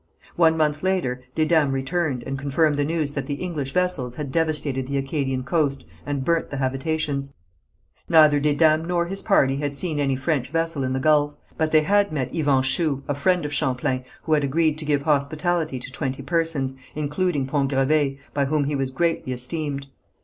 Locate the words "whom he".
18.45-18.75